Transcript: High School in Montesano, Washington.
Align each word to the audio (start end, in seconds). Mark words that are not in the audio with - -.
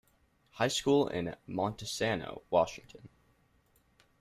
High 0.53 0.69
School 0.69 1.09
in 1.09 1.35
Montesano, 1.47 2.41
Washington. 2.49 3.07